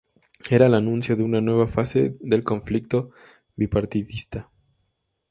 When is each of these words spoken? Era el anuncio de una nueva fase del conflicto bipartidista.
Era 0.49 0.65
el 0.65 0.73
anuncio 0.73 1.15
de 1.15 1.21
una 1.21 1.41
nueva 1.41 1.67
fase 1.67 2.17
del 2.21 2.43
conflicto 2.43 3.11
bipartidista. 3.55 4.49